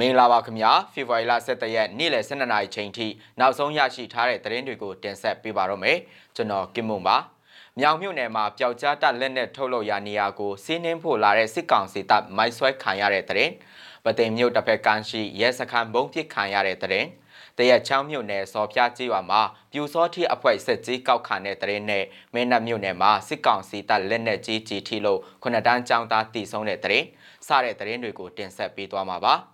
[0.00, 3.06] မင်္ဂလာပါခင်ဗျာဖေဖော်ဝါရီလ17ရက်နေ့လယ်12နာရီချိန်ထိ
[3.40, 5.98] နောက်ဆုံးရရှိထားတဲ့သတင်းတွေကိုတင်ဆက်ပေးပါတော့မယ်
[6.36, 7.16] ကျွန်တော်ကင်မွန်ပါ
[7.78, 13.50] မြောင်မြို့နယ်မှာပျောက်ကြားတပ်လက်နက်ထုတ်လုပ်ရာနေရာကိုစီးနှင်းဖို့လာတဲ့စစ်ကောင်စီတပ်မိုက်ဆွဲခံရတဲ့တဲ့
[14.04, 17.06] ပသိမ်မြို့တစ်ဖက်ကမ်းရှိရဲစခန်းဘုံပစ်ခံရတဲ့တဲ့
[17.58, 19.42] တရက်ချောင်းမြို့နယ်စော်ဖျားကြီးရွာမှာ
[19.72, 22.04] ပြူစောထီအဖွဲ့စစ်ကြီးကောက်ခံတဲ့တဲ့နဲ့
[22.34, 27.02] မင်းတပ်မြို့နယ်မှာစစ်ကောင်စီတပ်လက်နက်ကြီးကြီးထီလို့ခုနှစ်တန်းចောင်းသားတည်ဆုံးတဲ့တဲ့
[27.46, 29.53] စတဲ့တဲ့တွေကိုတင်ဆက်ပေးသွားမှာပါ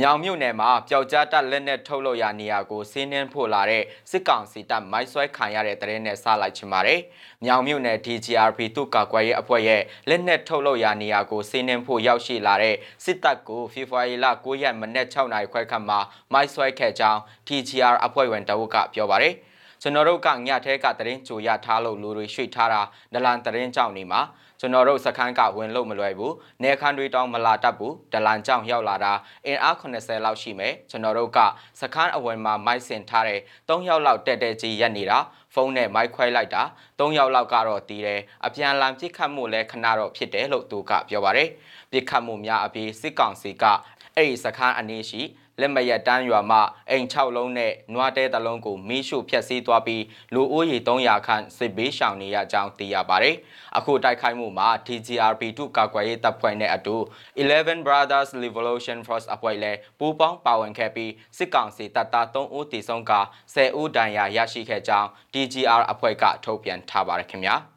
[0.00, 7.00] မြောင်မြို့နယ်မှာပျောက်ကြားတပ်လက်နက်ထုတ်လို့ရနေရာကိုစီးနှင်းဖို့လာတဲ့စစ်ကောင်စီတပ်မိုက်ဆွဲခံရတဲ့တရင်နဲ့စလိုက်ချင်ပါတယ်။
[7.44, 15.98] မြောင်မြို့နယ် DGRP သူ့ကာကွယ်ရေးအဖွဲ့ရဲ့လက်နက်ထုတ်လို့ရနေရာကိုစီးနှင်းဖို့ရောက်ရှိလာတဲ့စစ်တပ်ကိုဖေဖော်ဝါရီလ9ရက်မနေ့6နာရီခွဲခန့်မှာ
[16.32, 19.36] မိုက်ဆွဲခဲ့ကြောင်း TGR အဖွဲ့ဝင်တအုပ်ကပြောပါတယ်။
[19.82, 22.80] ကျွန်တော်တို့ကညထဲကတရင်ကြိုရထားလို့လူတွေရွှေ့ထားတာ
[23.12, 24.20] ဒလန်တရင်ကြောင့်နေမှာ
[24.60, 29.12] ကျွန်တော်တို့စခန်းကဝင်လို့မလွယ်ဘူးနေခန်းတွေတောင်းမလာတတ်ဘူးဒလန်ကြောင့်ရောက်လာတာ
[29.46, 31.38] အင်အား80လောက်ရှိမယ်ကျွန်တော်တို့က
[31.80, 35.18] စခန်းအဝင်မှာမိုက်စင်ထားတဲ့3ယောက်လောက်တက်တက်ကြီးရက်နေတာ
[35.54, 36.62] ဖုန်းနဲ့မိုက်ခွဲလိုက်တာ
[36.98, 41.48] 3ယောက်လောက်ကတော့တီးတယ်အပြန်လန်ပြစ်ခတ်မှုလည်းခဏတော့ဖြစ်တယ်လို့သူကပြောပါတယ်
[41.90, 43.64] ပြစ်ခတ်မှုများအပြီးစစ်ကောင်စီက
[44.16, 45.22] အဲ့ဒီစခန်းအနည်းရှိ
[45.60, 46.58] လက်မရတန်းရွာမှ
[46.90, 50.02] အိမ်6လုံးနဲ့နွားတဲတလုံးကိုမီးရှို့ဖျက်ဆီးသွားပြီး
[50.34, 53.36] လူဦးရေ300ခန့်စစ်ဘေးရှောင်နေရကြောင်းသိရပါတယ်။
[53.76, 56.96] အခုတိုက်ခိုက်မှုမှာ TGRP2 ကာကွယ်ရေးတပ်ဖွဲ့နဲ့အတူ
[57.40, 63.12] 11 Brothers Revolution Force အဖွဲ့လည်းပူးပေါင်းပါဝင်ခဲ့ပြီးစစ်ကောင်စီတပ်သား3ဦးတည်ဆုံးက
[63.54, 67.56] 10ဦးဒဏ်ရာရရှိခဲ့ကြောင်း TGR အဖွဲ့ကထုတ်ပြန်ထားပါတယ်ခင်ဗျာ။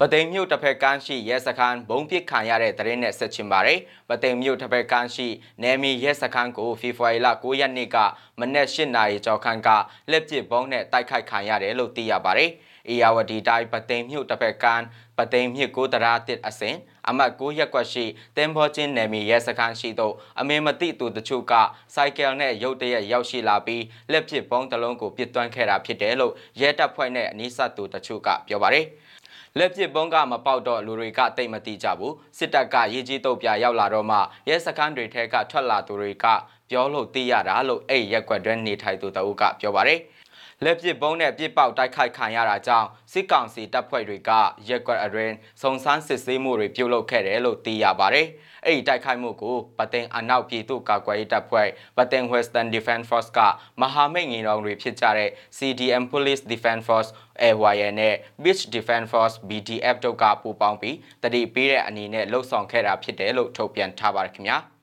[0.00, 5.28] ပသိမ်မြို့တစ်ဖက်ကမ်းရှိရဲစခန်းဘုံပစ်ခံရတဲ့တရင်နဲ့ဆက်ချင်ပါတယ်။ပသိမ်မြို့တစ်ဖက်ကမ်းရှိ
[5.62, 7.96] နယ်မြေရဲစခန်းကိုဖေဖော်ဝါရီလ9ရက်နေ့က
[8.38, 9.68] မနက်၈နာရီကျော်ခန့်က
[10.10, 12.50] လက်ပစ်ဘုံနဲ့တိုက်ခိုက်ခံရတယ်လို့သိရပါတယ်။
[12.88, 14.84] အေယာဝတီတိုင်းပသိမ်မြို့တစ်ဖက်ကမ်း
[15.18, 16.76] ပသိမ်မြစ်ကိုတရာတစ်အစင်
[17.08, 18.04] အမတ်9ရက်ကွက်ရှိ
[18.36, 21.52] တင်းဘောချင်းနယ်မြေရဲစခန်းရှိသို့အမင်းမတိသူတချို့က
[21.94, 28.86] စိုက်ကယ်နဲ့ရုတ်တရက်ရောက်ရှိလာပြီးလက်ပစ်ဘုံတစ်လုံးကိုပစ်သွန်းခဲ့တာဖြစ်တယ်လို့ရဲတပ်ဖွဲ့နဲ့အနီးစပ်သူတချို့ကပြောပါတယ်။
[29.58, 34.18] လက်ပစ်ပုံးကမပေါက်တော့လူတွေကတိတ်မတိကြဘူးစစ်တပ်ကရေးကြီးတုတ်ပြရောက်လာတော့မှ
[34.48, 36.26] ရဲစခန်းတွေထဲကထွက်လာသူတွေက
[36.70, 39.98] ပြောလို့သိရတာလို့အဲ့ရက်ွက်တွဲနေထိုင်သူတအုပ်ကပြောပါတယ်
[40.64, 44.30] လက်ပစ်ပုံးနဲ့ပြစ်ပေါက်တိုက်ခိုက်ခံရတာကြောင့်စစ်ကောင်စီတပ်ဖွဲ့တွေက
[44.68, 48.26] ရက်ကွက်အရင်စုံစမ်းစစ်ဆေးမှုတွေပြုလုပ်ခဲ့တယ်လို့သိရပါတယ်။
[48.64, 53.38] အဲ့ဒီတိုက်ခိုက်မှုကိုပတင်အနောက်ပြည်သူ့ကာကွယ်ရေးတပ်ဖွဲ့ပတင် Western Defense Force က
[53.80, 57.10] မဟာမိတ်ငင်တော်တွေဖြစ်ကြတဲ့ CDM Police Defense Force
[57.42, 64.58] AYN နဲ့ Beach Defense Force BDF တို့ကပူးပေါင်းပြီးတတိပေးတဲ့အနေနဲ့လှုပ်ဆောင်ခဲ့တာဖြစ်တယ်လို့ထုတ်ပြန်ထားပါတယ်ခင်ဗျာ။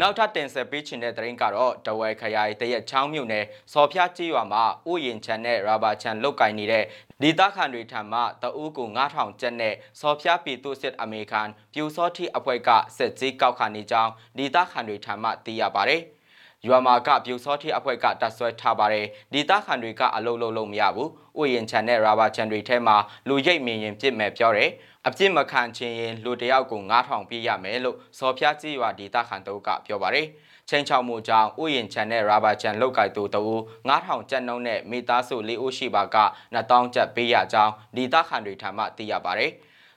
[0.00, 6.84] နောက်ထပ်တင်ဆက်ပေးချင်တဲ့သတင်းကတော့တဝဲခရိုင်တရက်ချောင်းမြို့နယ်စော်ဖျားကြီးရွာမှာဥယျင်ချန်နဲ့ရာဘာချန်လုတ်ကင်နေတဲ့
[7.22, 16.02] ဒေသခံတွေထံမှတအူးကို9000ကျပ်နဲ့စော်ဖျားပြည်သူစစ်အမေရိကန်ပြူစောတိအဖွဲ့ကစစ်ကြီးကောက်ခံနေကြောင်းဒေသခံတွေထံမှသိရပါတယ်။
[16.66, 21.10] ရွာမှာကပြူစောတိအဖွဲ့ကတတ်ဆွဲထားပါတယ်ဒေသခံတွေကအလုပ်လုပ်လို့မရဘူး
[21.40, 22.96] ဥယျင်ချန်နဲ့ရာဘာချန်တွေထဲမှာ
[23.28, 24.70] လူရိတ်မြင်ရင်ပြစ်မဲ့ပြောတယ်
[25.06, 30.26] အပြစ်မခံခြင်းရင်လူတယောက်ကို9000ပြည့်ရမယ်လို့စော်ဖျားကြီးရွာဒေသခံတို့ကပြောပါတယ်
[30.68, 33.42] ချင်းချောက်မှုကြောင့်ဥယျင်ချန်နဲ့ရာဘာချန်လောက်ကိုက်သူတူ
[33.88, 36.16] 9000ကျပ်နှုန်းနဲ့မိသားစု၄ဦးရှိပါက
[36.54, 39.50] 2000ကျပ်ပေးရကြောင်းဒေသခံတွေထံမှသိရပါတယ်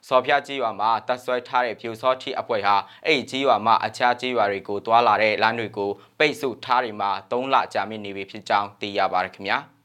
[0.08, 2.76] စော်ဖျားကြီးရွာမှာတပ်ဆွဲထားတဲ့ဖြူစောတိအဖွဲ့ဟာ
[3.06, 9.60] အဲ့ဒီကြီးရွာမှာအခြားကြီးရွာတွေကိုတွာလာတဲ့လမ်းတွေကိုပိတ်ဆို့ထားတွေမှာ3လကြာမြင့်နေပြီဖြစ်ကြောင်းသိရပါတယ်ခင်ဗျာ။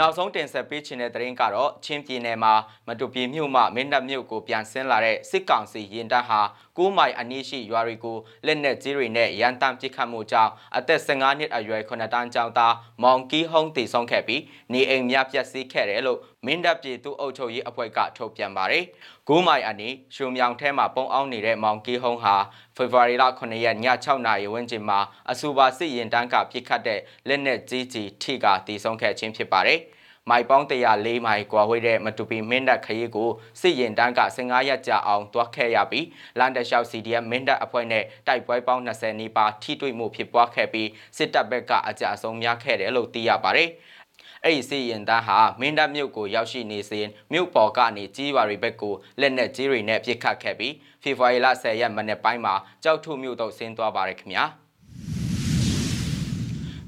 [0.00, 2.52] နောက်ဆုံးတင်ဆက်ပေးချင်တဲ့သတင်းကတော့ချင်းပြည်နယ်မှာ
[2.86, 6.40] မတူပြည်မြို့မှမင်းတပ်မြို့ကိုပြန်ဆင်းလာတဲ့စစ်ကောင်စီရင်တပ်ဟာ
[6.76, 8.16] 9မိုင်အနည်းရှိရွာတွေကို
[8.46, 14.42] လက်နက်ကြီးတွေနဲ့ရန်တမ်းပစ်ခတ်မှုကြောင့်အသက်15နှစ်အရွယ်9တန်းကျောင်းသားမောင်ကီဟုံးတည်ဆုံးခဲ့ပြီး
[14.72, 18.84] နေအိမ်များပျက်စီးခဲ့တယ်လို့မင်းတပ်ပြည်သူ့အုပ်ချုပ်ရေးအဖွဲ့ကထုတ်ပြန်ပါတယ်။
[19.28, 22.34] 9မိုင်အနီးရှုံမြောင်ထဲမှာပုံအောင်နေတဲ့မောင်ကီဟုံးဟာ
[22.76, 24.98] ဖေဖော်ဝါရီလ9ရက်ည6နာရီဝန်းကျင်မှာ
[25.30, 29.80] အဆိုပါစစ်ရင်တန်းကပစ်ခတ်တဲ့လက်နက်ကြီးကြီးထိကတည်ဆုံးခဲ့ခြင်းဖြစ်ပါတယ်။
[30.30, 33.30] မိုင်ပေါင်း104မိုင်ကွာဝေးတဲ့မတူပီမင်းတပ်ခရီးကို
[33.60, 36.06] စစ်ရင်တန်းက15ရက်ကြာအောင်တွားခဲ့ရပြီး
[36.38, 43.70] လန်တလျှောက် CDM မင်းတပ်အဖွဲ့နဲ့တိုက်ပွဲပေါင်း20နီးပါးထိတွေ့မှုဖြစ်ပွားခဲ့ပြီးစစ်တပ်ဘက်ကအကြအဆုံးများခဲ့တယ်လို့သိရပါတယ်။
[44.44, 52.54] အဲ့ဒီစီရင်တန်းဟာမင်းတပ်မြို့ကိုရောက်ရှိနေစဉ်မြို့ပေါ်ကနေကြီးရွာတွေဘက်ကိုလက်နက်ကြီးတွေနဲ့ပစ်ခတ်ခဲ့ပြီးဖေဖော်ဝါရီလ10ရက်မနေ့ပိုင်းမှာ
[52.84, 54.44] ကြောက်ထုမြို့သို့ဆင်းသွားပါတယ်ခင်ဗျာ။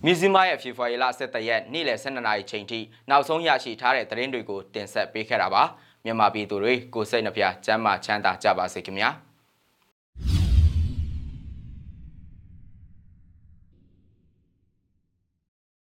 [0.04, 2.80] မီဇီမာရဲ့ဖေဖော်ဝါရီလ17ရက်နေ့လယ်12နာရီချိန်ထိ
[3.10, 5.62] နောက်ဆုံးရရှိထားတဲ့သတင်းတွေကိုတင်ဆက်ပေးခဲ့တာပါ
[6.04, 9.10] မြန်မာပြည်သူတွေကိုစိတ်နှပြချမ်းသာချမ်းသာကြပါစေခင်ဗျာ။